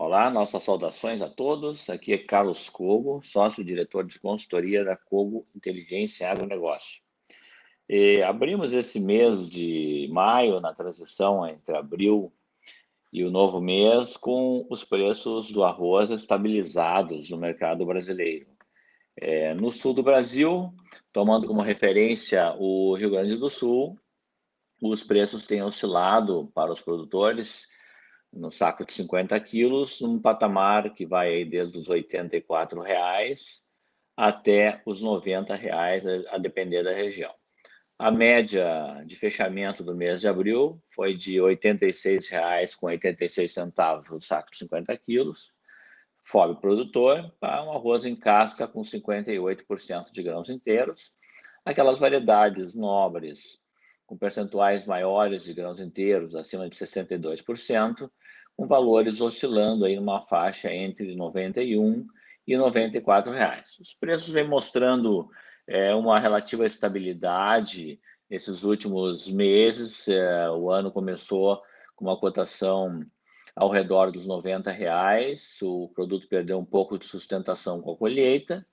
[0.00, 1.90] Olá, nossas saudações a todos.
[1.90, 7.02] Aqui é Carlos Cogo, sócio-diretor de consultoria da Cogo Inteligência e Agronegócio.
[7.88, 12.32] E abrimos esse mês de maio, na transição entre abril
[13.12, 18.46] e o novo mês, com os preços do arroz estabilizados no mercado brasileiro.
[19.16, 20.72] É, no sul do Brasil,
[21.12, 23.98] tomando como referência o Rio Grande do Sul,
[24.80, 27.66] os preços têm oscilado para os produtores
[28.32, 33.62] no saco de 50 quilos, num patamar que vai aí desde os 84 reais
[34.16, 37.32] até os 90 reais, a depender da região.
[37.96, 44.58] A média de fechamento do mês de abril foi de R$ 86,86 o saco de
[44.58, 45.52] 50 quilos,
[46.24, 51.12] FOB produtor, para um arroz em casca com 58% de grãos inteiros.
[51.64, 53.60] Aquelas variedades nobres
[54.08, 58.10] com percentuais maiores de grãos inteiros, acima de 62%,
[58.56, 62.06] com valores oscilando aí numa faixa entre 91
[62.46, 63.78] e 94 reais.
[63.78, 65.28] Os preços vêm mostrando
[65.66, 68.00] é, uma relativa estabilidade
[68.30, 70.08] nesses últimos meses.
[70.08, 71.60] É, o ano começou
[71.94, 73.04] com uma cotação
[73.54, 75.58] ao redor dos 90 reais.
[75.60, 78.66] O produto perdeu um pouco de sustentação com a colheita,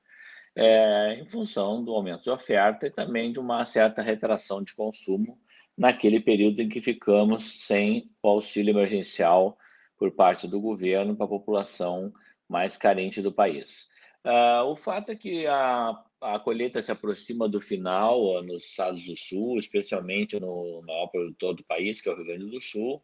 [0.55, 5.37] é, em função do aumento de oferta e também de uma certa retração de consumo
[5.77, 9.57] naquele período em que ficamos sem o auxílio emergencial
[9.97, 12.13] por parte do governo para a população
[12.47, 13.87] mais carente do país.
[14.23, 19.17] Uh, o fato é que a, a colheita se aproxima do final nos estados do
[19.17, 23.03] Sul, especialmente no maior produtor do país, que é o Rio Grande do Sul,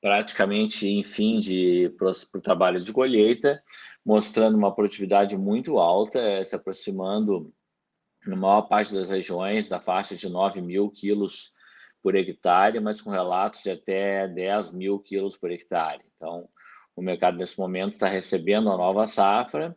[0.00, 3.62] praticamente em fim de para o trabalho de colheita,
[4.04, 7.52] mostrando uma produtividade muito alta, eh, se aproximando,
[8.26, 11.52] na maior parte das regiões, da faixa de 9 mil quilos
[12.02, 16.04] por hectare, mas com relatos de até 10 mil quilos por hectare.
[16.16, 16.48] Então,
[16.94, 19.76] o mercado nesse momento está recebendo a nova safra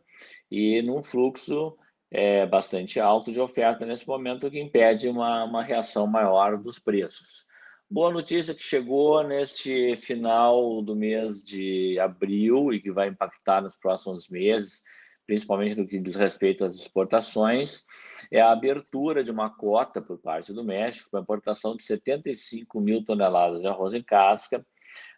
[0.50, 1.76] e num fluxo
[2.10, 7.46] é, bastante alto de oferta nesse momento, que impede uma, uma reação maior dos preços.
[7.92, 13.76] Boa notícia que chegou neste final do mês de abril e que vai impactar nos
[13.76, 14.80] próximos meses,
[15.26, 17.82] principalmente no que diz respeito às exportações,
[18.30, 23.04] é a abertura de uma cota por parte do México para importação de 75 mil
[23.04, 24.64] toneladas de arroz em casca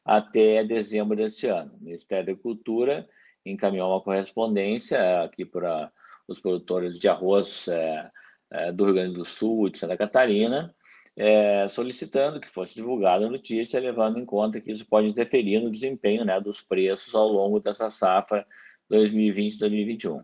[0.03, 1.75] até dezembro deste ano.
[1.79, 3.07] O Ministério da Agricultura
[3.45, 5.93] encaminhou uma correspondência aqui para
[6.27, 8.11] os produtores de arroz é,
[8.51, 10.75] é, do Rio Grande do Sul e de Santa Catarina,
[11.17, 15.71] é, solicitando que fosse divulgada a notícia, levando em conta que isso pode interferir no
[15.71, 18.47] desempenho né, dos preços ao longo dessa safra
[18.91, 20.23] 2020-2021.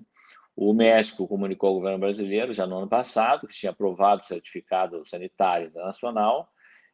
[0.57, 5.07] O México comunicou ao governo brasileiro já no ano passado que tinha aprovado o certificado
[5.07, 6.49] sanitário internacional,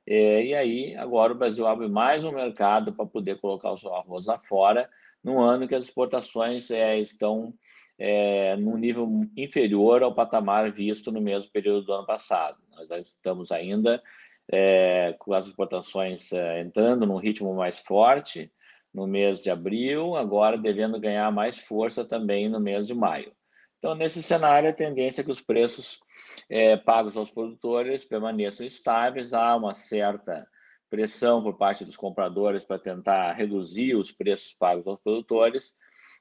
[0.06, 3.94] é, e aí agora o Brasil abre mais um mercado para poder colocar o seu
[3.94, 4.91] arroz lá fora,
[5.22, 7.55] num ano que as exportações é, estão
[7.99, 12.59] é, num nível inferior ao patamar visto no mesmo período do ano passado.
[12.89, 14.03] Nós estamos ainda
[14.50, 18.53] é, com as exportações é, entrando num ritmo mais forte
[18.93, 23.33] no mês de abril, agora devendo ganhar mais força também no mês de maio.
[23.78, 25.99] Então, nesse cenário, a tendência é que os preços
[26.49, 30.47] é, pagos aos produtores permaneçam estáveis, há uma certa
[30.89, 35.75] pressão por parte dos compradores para tentar reduzir os preços pagos aos produtores,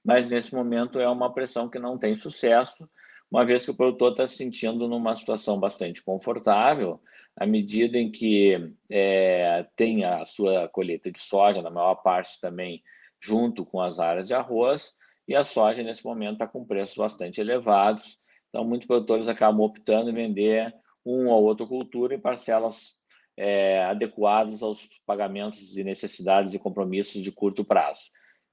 [0.03, 2.89] mas nesse momento é uma pressão que não tem sucesso,
[3.31, 7.01] uma vez que o produtor está se sentindo numa situação bastante confortável,
[7.35, 12.83] à medida em que é, tem a sua colheita de soja, na maior parte também
[13.19, 14.93] junto com as áreas de arroz,
[15.27, 18.19] e a soja nesse momento está com preços bastante elevados,
[18.49, 20.73] então muitos produtores acabam optando em vender
[21.05, 22.95] um ou outra cultura em parcelas
[23.35, 28.01] é, adequadas aos pagamentos e necessidades e compromissos de curto prazo.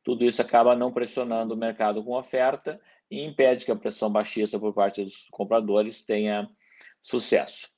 [0.03, 4.59] Tudo isso acaba não pressionando o mercado com oferta e impede que a pressão baixista
[4.59, 6.49] por parte dos compradores tenha
[7.03, 7.69] sucesso.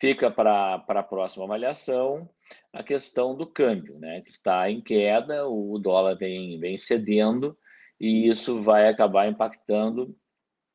[0.00, 2.28] Fica para a próxima avaliação
[2.72, 7.56] a questão do câmbio, né, que está em queda, o dólar vem, vem cedendo
[7.98, 10.14] e isso vai acabar impactando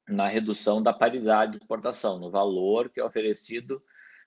[0.08, 3.82] na redução da paridade de exportação, no valor que é oferecido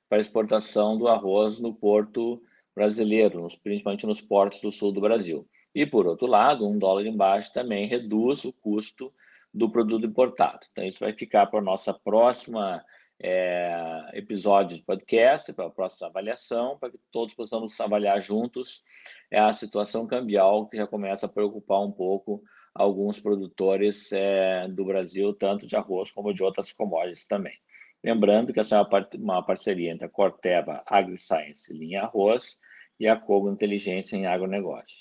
[0.08, 2.40] para exportação do arroz no porto
[2.74, 5.46] brasileiro, principalmente nos portos do sul do Brasil.
[5.74, 9.12] E, por outro lado, um dólar embaixo também reduz o custo
[9.54, 10.66] do produto importado.
[10.72, 12.84] Então, isso vai ficar para a nossa próxima
[13.22, 18.82] é, episódio de podcast, para a próxima avaliação, para que todos possamos avaliar juntos
[19.30, 22.42] é a situação cambial que já começa a preocupar um pouco
[22.74, 27.54] alguns produtores é, do Brasil, tanto de arroz como de outras commodities também.
[28.02, 32.58] Lembrando que essa é uma, uma parceria entre a Corteva AgriScience Linha Arroz
[32.98, 34.92] e a Cogo Inteligência em Agronegócio.